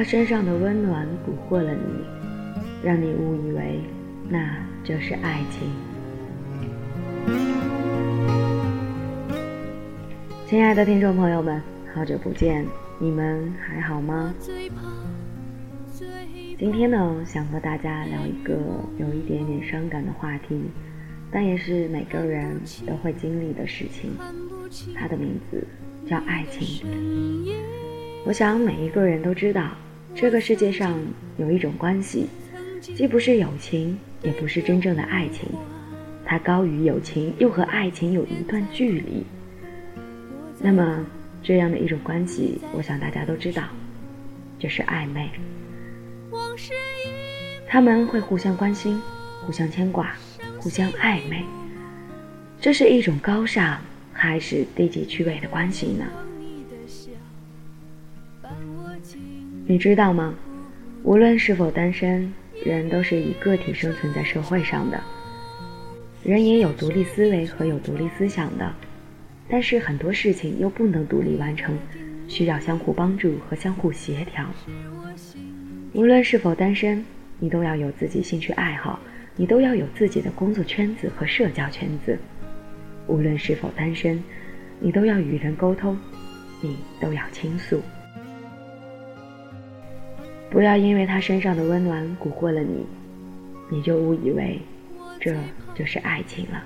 [0.00, 1.82] 他身上的温暖蛊惑了你，
[2.82, 3.82] 让你误以为
[4.30, 5.70] 那就是爱情。
[10.46, 11.60] 亲爱的听众朋友们，
[11.94, 12.64] 好久不见，
[12.98, 14.32] 你们还好吗？
[16.58, 18.54] 今天呢，想和大家聊一个
[18.96, 20.62] 有一点点伤感的话题，
[21.30, 24.12] 但也是每个人都会经历的事情。
[24.94, 25.62] 它的名字
[26.08, 26.90] 叫爱情。
[28.24, 29.70] 我想每一个人都知道，
[30.14, 30.98] 这个世界上
[31.38, 32.26] 有一种关系，
[32.80, 35.48] 既不是友情，也不是真正的爱情，
[36.24, 39.24] 它高于友情，又和爱情有一段距离。
[40.58, 41.04] 那么，
[41.42, 43.62] 这样的一种关系，我想大家都知道，
[44.58, 45.30] 就是暧昧。
[47.66, 49.00] 他们会互相关心，
[49.46, 50.14] 互相牵挂，
[50.58, 51.44] 互相暧昧。
[52.60, 53.80] 这是一种高尚
[54.12, 56.04] 还是低级趣味的关系呢？
[59.70, 60.34] 你知道吗？
[61.04, 65.00] 无论是否单身，人都是以个体生存在社会上的。
[66.24, 68.74] 人也有独立思维和有独立思想的，
[69.48, 71.78] 但是很多事情又不能独立完成，
[72.26, 74.44] 需要相互帮助和相互协调。
[75.92, 77.04] 无论是否单身，
[77.38, 78.98] 你都要有自己兴趣爱好，
[79.36, 82.18] 你都要有自己的工作圈子和社交圈子。
[83.06, 84.20] 无论是否单身，
[84.80, 85.96] 你都要与人沟通，
[86.60, 87.80] 你都要倾诉。
[90.50, 92.84] 不要因为他身上的温暖蛊惑了你，
[93.68, 94.60] 你就误以为
[95.20, 95.34] 这
[95.74, 96.62] 就是爱情了。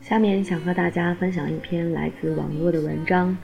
[0.00, 3.36] 下面想和大家分享一篇来自网络的文章。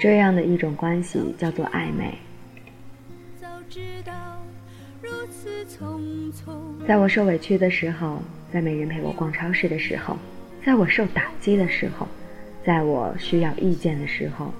[0.00, 2.18] 这样的一种关系叫做暧昧。
[6.88, 8.20] 在我受委屈的时候，
[8.50, 10.16] 在没人陪我逛超市的时候，
[10.64, 12.06] 在我受打击的时候，
[12.64, 14.52] 在我需要意见的时候，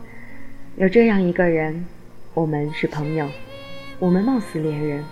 [0.76, 1.84] 有这样一个人，
[2.32, 3.28] 我们是朋友，
[3.98, 5.04] 我们貌似恋人，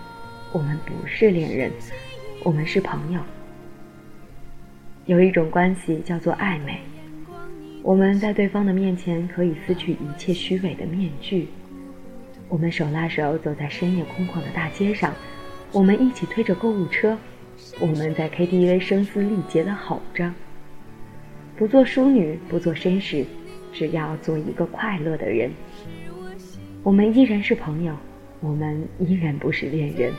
[0.51, 1.71] 我们不是恋人，
[2.43, 3.21] 我们是朋友。
[5.05, 6.79] 有一种关系叫做暧昧，
[7.83, 11.49] 我们在对方的面前可以撕去一切虚伪的面具，
[12.47, 15.13] 我们手拉手走在深夜空旷的大街上，
[15.71, 17.15] 我们一起推着购物车，
[17.79, 20.31] 我们在 KTV 声嘶力竭地吼着，
[21.59, 23.25] 不做淑女，不做绅士，
[23.73, 25.51] 只要做一个快乐的人。
[26.83, 27.93] 我们依然是朋友，
[28.39, 30.13] 我们依然不是恋人，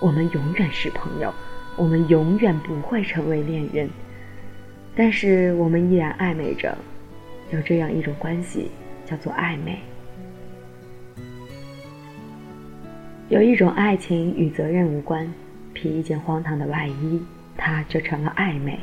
[0.00, 1.30] 我们永远是朋友，
[1.76, 3.86] 我们永远不会成为恋人。
[4.96, 6.74] 但是我们依然暧昧着，
[7.50, 8.70] 有这样一种关系，
[9.04, 9.78] 叫做暧昧。
[13.28, 15.30] 有一种爱情与责任无关，
[15.74, 17.22] 披一件荒唐的外衣，
[17.58, 18.78] 它就成了暧昧。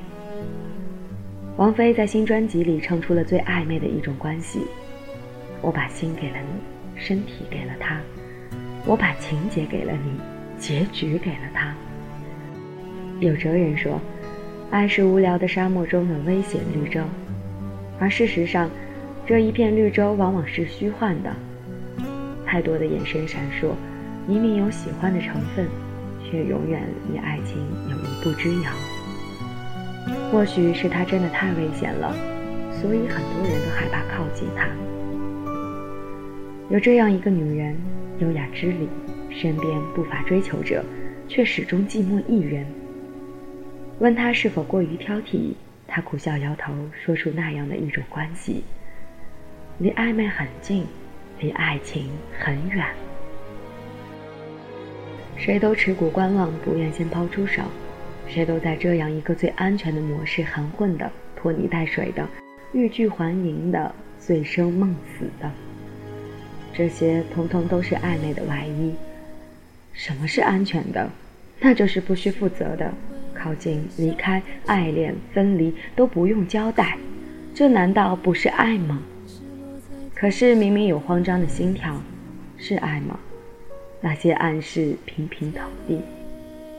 [1.60, 4.62] 王菲在新专辑里唱出了最暧昧的一种关系：
[5.62, 6.62] 我把心给了你，
[6.96, 7.98] 身体给了他；
[8.86, 10.18] 我把情节给了你，
[10.58, 11.76] 结局给了他。
[13.20, 14.00] 有哲人说。
[14.72, 17.02] 爱是无聊的沙漠中的危险绿洲，
[18.00, 18.70] 而事实上，
[19.26, 21.36] 这一片绿洲往往是虚幻的。
[22.46, 23.72] 太多的眼神闪烁，
[24.28, 25.68] 明明有喜欢的成分，
[26.24, 27.58] 却永远离爱情
[27.90, 28.72] 有一步之遥。
[30.32, 32.14] 或许是他真的太危险了，
[32.72, 34.70] 所以很多人都害怕靠近他。
[36.70, 37.76] 有这样一个女人，
[38.20, 38.88] 优雅知礼，
[39.32, 40.86] 身边不乏追求者，
[41.28, 42.64] 却始终寂寞一人。
[43.98, 45.54] 问他是否过于挑剔，
[45.88, 46.72] 他苦笑摇头，
[47.04, 48.64] 说出那样的一种关系，
[49.80, 50.86] 离暧昧很近，
[51.40, 52.08] 离爱情
[52.40, 52.86] 很远。
[55.36, 57.64] 谁都持股观望，不愿先抛出手；
[58.30, 62.26] 谁都在这样一个最安全的模式含混的、拖泥带水的、
[62.72, 65.52] 欲拒还迎的、醉生梦死的。
[66.72, 68.94] 这些通通都是暧昧的外衣。
[69.92, 71.10] 什么是安全的？
[71.60, 72.94] 那就是不需负责的。
[73.34, 76.98] 靠近、离开、爱恋、分离都不用交代，
[77.54, 79.02] 这难道不是爱吗？
[80.14, 82.02] 可是明明有慌张的心跳，
[82.58, 83.18] 是爱吗？
[84.02, 86.02] 那些暗示频频投递，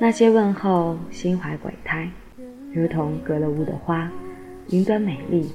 [0.02, 2.08] 那些问候心怀鬼胎，
[2.72, 4.10] 如同隔了雾的花，
[4.70, 5.52] 云端美丽，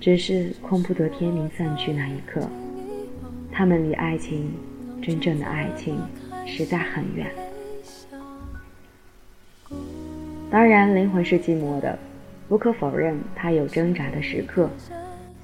[0.00, 2.40] 只是空不得天明散去那一刻，
[3.52, 4.50] 他们离爱情，
[5.02, 6.00] 真正的爱情，
[6.46, 7.30] 实在很远。
[10.50, 11.98] 当然，灵魂是寂寞的，
[12.48, 14.70] 不可否认，它有挣扎的时刻，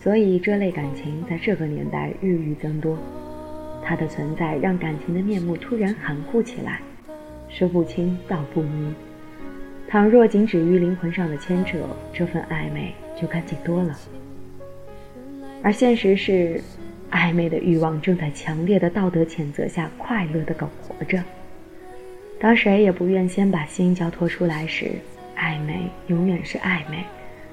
[0.01, 2.97] 所以这类感情在这个年代日益增多。
[3.85, 6.81] 它的存在让感情的面目突然含糊起来，
[7.57, 8.93] 说不清道不明。
[9.87, 11.79] 倘若仅止于灵魂上的牵扯，
[12.13, 13.97] 这份暧昧就干净多了。
[15.63, 16.61] 而现实是，
[17.13, 21.23] 暧昧的欲望正在强烈的道德谴责下快乐的苟活着。
[22.41, 24.91] 当谁也不愿先把心交托出来时，
[25.39, 27.05] 暧昧永远是暧昧，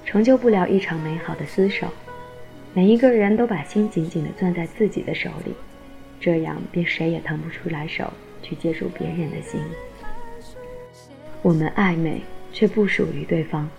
[0.04, 1.88] 成就不了一场美好的厮守。
[2.74, 5.54] 每一个人都把心紧紧地攥在自己的手里，
[6.20, 8.12] 这样便谁也腾不出来手
[8.42, 9.62] 去接住别人的心。
[11.42, 12.22] 我们暧昧，
[12.54, 13.70] 却不属于对方。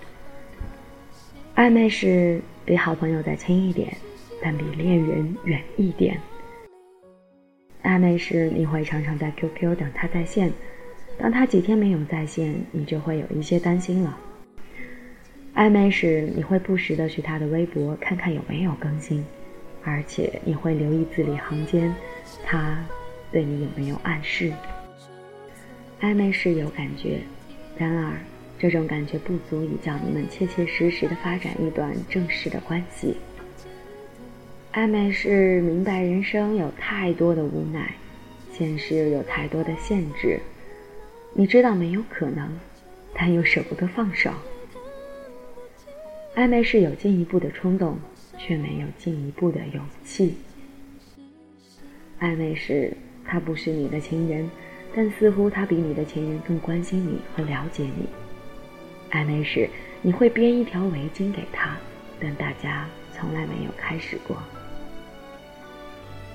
[1.55, 3.97] 暧昧是比好朋友再亲一点，
[4.43, 6.19] 但比恋人远一点。
[7.82, 10.50] 暧昧是你会常常在 QQ 等他在线。
[11.19, 14.19] 当他几天没有在线，你就会有一些担心了。
[15.55, 19.25] 暧昧时，你会不时的去他的微博看看有没有更新，
[19.85, 21.94] 而且你会留意字里行间，
[22.44, 22.82] 他
[23.31, 24.53] 对你有没有暗示。
[26.00, 27.20] 暧昧是有感觉，
[27.76, 28.16] 然而
[28.58, 33.16] 这种感觉不足以叫你们切切实实的发展一段正式的关系。
[34.72, 37.94] 暧昧是明白人生有太多的无奈，
[38.52, 40.40] 现实有太多的限制。
[41.34, 42.48] 你知道没有可能，
[43.14, 44.30] 但又舍不得放手。
[46.34, 47.98] 暧昧是有进一步的冲动，
[48.38, 50.34] 却没有进一步的勇气。
[52.20, 52.96] 暧昧是
[53.26, 54.48] 他不是你的情人，
[54.94, 58.06] 但似乎他比你的情人更关心你和了解你。
[59.10, 59.68] 暧昧时
[60.00, 61.76] 你会编一条围巾给他，
[62.20, 64.36] 但大家从来没有开始过。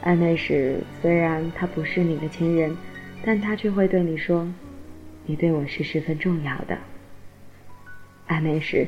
[0.03, 2.75] 暧昧时虽然他不是你的情人，
[3.23, 4.47] 但他却会对你说。
[5.25, 6.77] 你对我是十分重要的。
[8.29, 8.87] 暧昧时，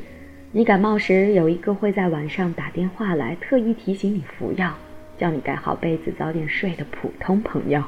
[0.51, 4.73] 你感冒时有一个会在晚上打电话来，特意提醒你服药，
[5.17, 7.83] 叫你盖好被子早点睡的普通朋友。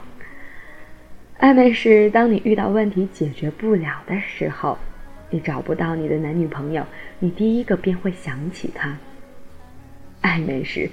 [1.41, 4.77] 暧昧是当你遇到问题解决不了的时候，
[5.31, 6.85] 你找不到你的男女朋友，
[7.17, 8.95] 你第一个便会想起他。
[10.21, 10.87] 暧昧时，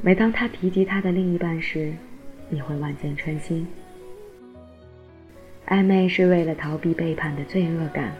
[0.00, 1.92] 每当他提及他的另一半时，
[2.48, 3.66] 你会万箭穿心。
[5.66, 8.12] 暧昧是为了逃避背叛的罪恶感，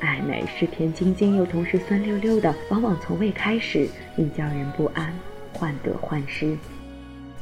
[0.00, 5.12] 暧昧是甜津津又同时酸溜溜的，往往从未开始，已叫人不安，
[5.52, 6.56] 患得患失。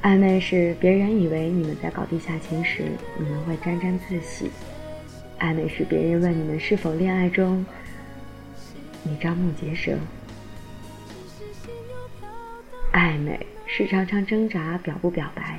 [0.04, 2.84] 暧昧是别人以为你们在搞地下情时，
[3.18, 4.48] 你们会沾沾自喜；
[5.40, 7.64] 暧昧是别人问你们是否恋爱中，
[9.02, 9.96] 你瞠目结舌。
[12.92, 15.58] 暧昧是常常挣扎表不表白，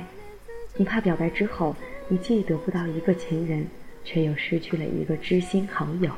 [0.76, 1.74] 你怕表白之后，
[2.06, 3.66] 你既得不到一个情人。
[4.08, 6.08] 却又失去了一个知心好友。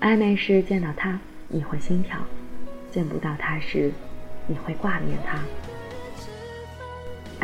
[0.00, 2.18] 暧昧是见到他你会心跳，
[2.90, 3.92] 见不到他时
[4.48, 5.38] 你会挂念他。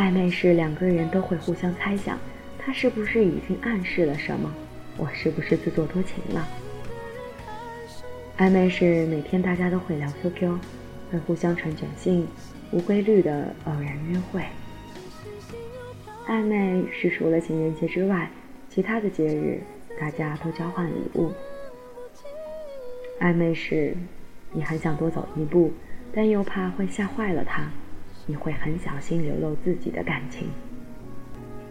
[0.00, 2.18] 暧昧时两个人都会互相猜想，
[2.58, 4.50] 他是不是已经暗示了什么？
[4.96, 6.48] 我是不是自作多情了？
[8.38, 10.58] 暧昧时每天大家都会聊 QQ，
[11.12, 12.26] 会互相传短信，
[12.70, 14.42] 无规律的偶然约会。
[16.26, 18.30] 暧昧是除了情人节之外。
[18.70, 19.60] 其他的节日，
[20.00, 21.32] 大家都交换礼物。
[23.20, 23.94] 暧昧时，
[24.52, 25.72] 你很想多走一步，
[26.14, 27.68] 但又怕会吓坏了他，
[28.26, 30.48] 你会很小心流露自己的感情。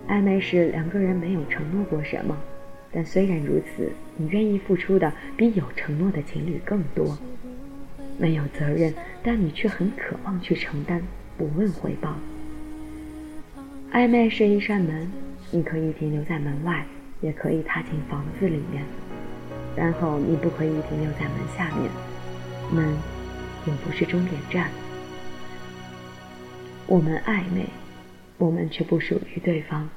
[0.08, 2.36] 暧昧时，两个人没有承诺过什么，
[2.92, 7.18] 但虽然如此，你愿意付出的比有承诺的情侣更多。
[8.18, 11.02] 没有责任，但你却很渴望去承担，
[11.38, 12.16] 不问回报。
[13.92, 15.10] 暧昧是一扇门。
[15.52, 16.86] 你可以停留在门外，
[17.22, 18.84] 也可以踏进房子里面，
[19.76, 21.90] 然后你不可以停留在门下面。
[22.72, 22.96] 门
[23.66, 24.70] 也不是终点站。
[26.90, 27.68] 我们暧昧，
[28.40, 29.88] 我们却不属于对方。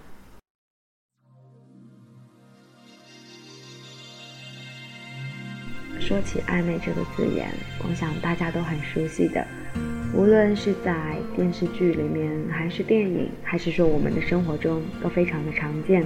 [5.99, 7.49] 说起暧昧这个字眼，
[7.89, 9.43] 我想大家都很熟悉的。
[10.15, 16.05] 无论是在电视剧里面，还是电影，还是说我们的生活中，都非常的常见。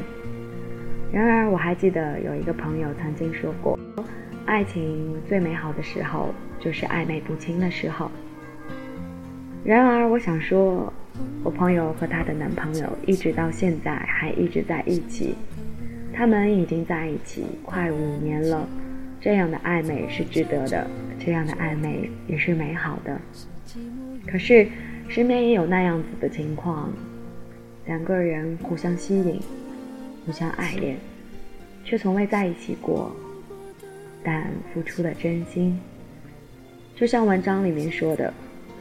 [1.13, 3.77] 然而，我还记得有一个朋友曾经说过，
[4.45, 8.09] 爱情最美好的时候就是暧昧不清的时候。
[9.67, 10.93] 然而，我想说，
[11.43, 15.35] 我朋友和她的男朋友一直到现在还一直在一起，
[16.15, 18.65] 他们已经在一起快五年了。
[19.21, 20.87] 这样的暧昧是值得的，
[21.19, 23.21] 这样的暧昧也是美好的。
[24.25, 24.69] 可是，
[25.09, 26.89] 身边也有那样子的情况，
[27.87, 29.41] 两个人互相吸引，
[30.25, 30.97] 互相爱恋，
[31.85, 33.11] 却从未在一起过，
[34.23, 35.77] 但付出了真心。
[36.95, 38.33] 就像文章里面说的，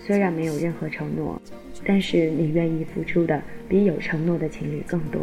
[0.06, 1.42] 虽然没有任何承诺，
[1.84, 5.20] 但是你愿意付出的比有承诺的情侣更多，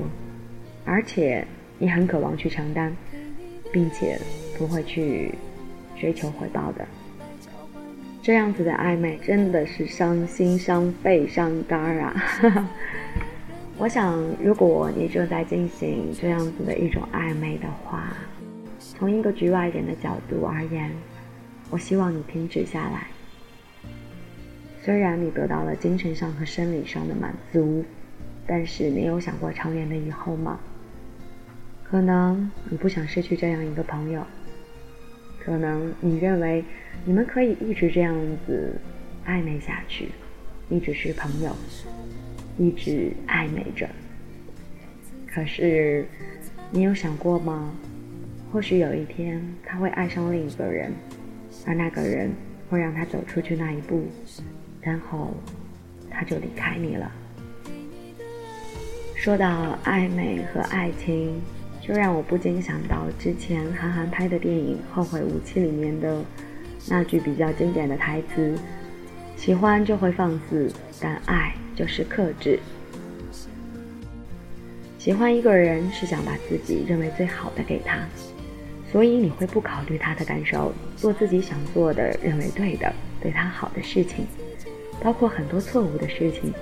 [0.85, 1.47] 而且
[1.79, 2.93] 你很渴望去承担，
[3.73, 4.19] 并且
[4.59, 5.33] 不会去
[5.97, 6.85] 追求回报的。
[8.21, 12.25] 这样子的暧昧真的是伤心、伤肺、伤肝啊！
[13.79, 18.17] 我想，如果你正在进行这样子的一种暧昧的话，
[18.79, 20.91] 从一个局外人的角度而言，
[21.71, 23.07] 我希望你停止下来。
[24.85, 27.85] 虽然你得到了精神上和生理上的满足，
[28.45, 30.59] 但是你有想过长远的以后吗？
[31.85, 34.27] 可能你不想失去这样一个朋友，
[35.39, 36.65] 可能你认为
[37.05, 38.77] 你们可以一直这样子
[39.25, 40.09] 暧昧下去，
[40.69, 41.55] 一直是朋友，
[42.59, 43.89] 一直暧昧着。
[45.29, 46.05] 可是，
[46.73, 47.73] 你有想过吗？
[48.51, 50.91] 或许有一天他会爱上另一个人，
[51.67, 52.33] 而那个人
[52.69, 54.05] 会让他走出去那一步，
[54.83, 55.33] 然后
[56.11, 57.11] 他就离开你了。
[59.17, 61.41] 说到暧昧和爱情，
[61.81, 66.23] 就让我不禁想到之前韩寒拍的电影《后会无期》里面的
[66.89, 68.59] 那句比较经典的台词
[69.39, 70.69] ：“喜欢就会放肆，
[71.01, 72.59] 但爱就是克制。”
[74.99, 78.05] 喜欢一个人是想把自己认为最好的给他。
[78.91, 84.27] 所以你会不考虑他的感受，做自己想做的、认为对的、对他好的事情，
[85.03, 86.53] 包括很多错误的事情，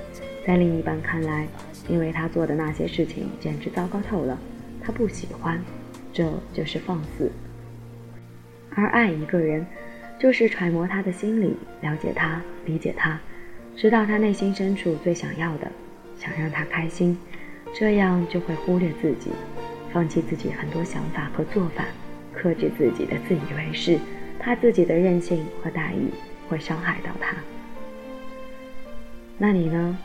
[0.47, 1.47] 在另一半看来，
[1.89, 4.39] 因为他做的那些事情简直糟糕透了，
[4.83, 5.63] 他不喜欢，
[6.13, 7.31] 这就是放肆。
[8.75, 9.67] 而爱一个人，
[10.19, 13.21] 就是揣摩他的心理，了解他，理解他，
[13.77, 15.71] 知道他内心深处最想要的，
[16.17, 17.19] 想让他开心，
[17.75, 19.31] 这样就会忽略自己，
[19.93, 21.85] 放弃自己很多想法和做法。
[22.33, 23.99] 克制自己的自以为是，
[24.39, 26.09] 怕自己的任性和大意
[26.49, 27.37] 会伤害到他。
[29.43, 29.97] 那你呢？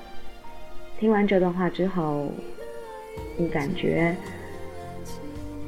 [0.97, 2.31] 听完这段话之后，
[3.35, 4.15] 你感觉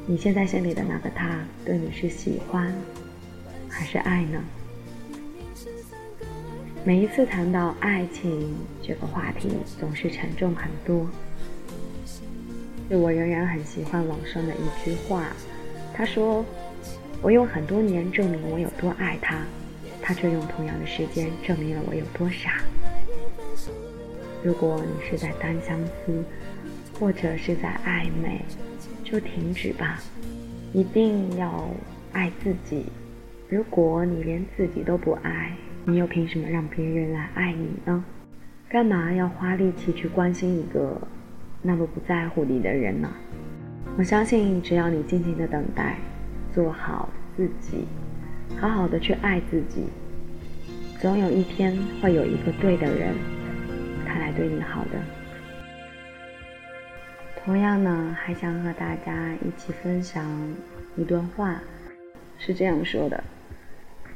[0.06, 2.72] 你现在心里的那个他对你是喜欢
[3.68, 4.42] 还是爱呢？
[6.82, 11.06] 每一次谈到爱情这个话题，总是沉重很多。
[12.88, 15.26] 我仍然很喜欢网上的一句话。
[15.92, 16.42] 他说
[17.20, 19.36] ：“我用很多年证明我有多爱他，
[20.00, 22.62] 他却用同样的时间证明了我有多傻。
[24.42, 26.24] 如果你是在单相思，
[26.98, 28.40] 或者是在暧昧，
[29.04, 29.98] 就停止吧，
[30.72, 31.68] 一定要
[32.12, 32.86] 爱自己。
[33.48, 35.52] 如果你连自己都不爱，
[35.84, 38.04] 你又凭什么让别人来爱你呢？
[38.68, 41.00] 干嘛要花力气去关心一个
[41.62, 43.10] 那么不在乎你的人呢？”
[43.96, 45.96] 我相信，只要你静静的等待，
[46.54, 47.86] 做好自己，
[48.56, 49.84] 好好的去爱自己，
[51.00, 53.14] 总有一天会有一个对的人，
[54.08, 54.98] 他来对你好的。
[57.44, 60.26] 同样呢，还想和大家一起分享
[60.96, 61.60] 一段话，
[62.38, 63.22] 是这样说的：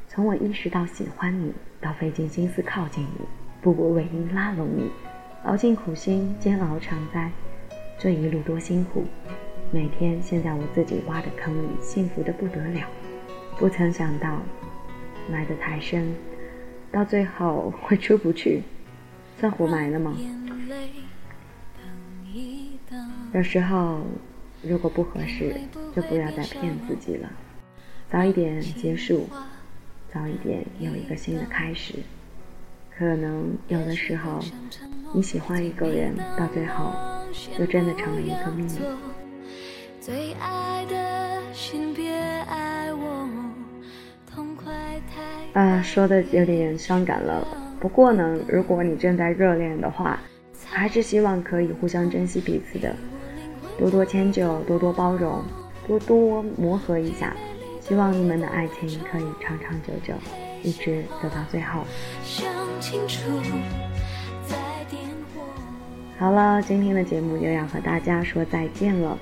[0.07, 3.25] 从我意识到喜欢你，到费尽心思靠近你，
[3.61, 4.91] 步步为营拉拢你，
[5.45, 7.31] 熬尽苦心煎熬常在，
[7.97, 9.05] 这一路多辛苦。
[9.71, 12.87] 每天陷在我自己挖的坑里，幸福的不得了，
[13.57, 14.39] 不曾想到
[15.31, 16.13] 埋得太深，
[16.91, 18.61] 到最后会出不去，
[19.39, 20.15] 算活埋了吗？
[23.33, 24.01] 有时候，
[24.61, 25.55] 如果不合适，
[25.95, 27.29] 就不要再骗自己了，
[28.09, 29.27] 早一点结束，
[30.13, 31.95] 早一点有一个新的开始。
[32.95, 34.39] 可能有的时候，
[35.13, 36.93] 你喜欢一个人，到最后，
[37.57, 38.79] 就真的成了一个秘密。
[39.99, 43.27] 最爱的心别爱我，
[44.31, 44.71] 痛快
[45.53, 47.47] 啊，说的有点伤感了。
[47.83, 50.17] 不过呢，如果你正在热恋的话，
[50.65, 52.95] 还是希望可以互相珍惜彼此的，
[53.77, 55.43] 多多迁就，多多包容，
[55.85, 57.35] 多多磨合一下。
[57.81, 60.13] 希望你们的爱情可以长长久久，
[60.63, 61.83] 一直走到最后。
[66.17, 69.19] 好了，今天的节目又要和大家说再见了。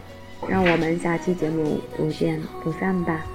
[0.48, 3.26] 让我们下期节目不见不散吧。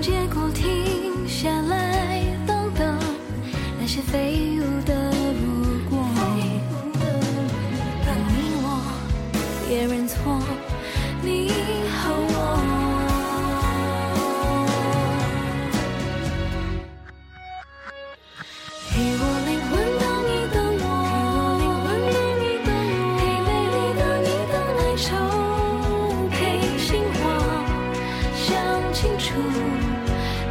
[0.00, 2.98] 结果停下来等等
[3.80, 5.05] 那些飞舞的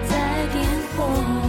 [0.08, 1.45] 在点火。